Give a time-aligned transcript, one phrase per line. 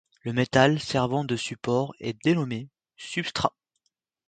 [0.23, 3.53] Le métal servant de support est dénommé substrat.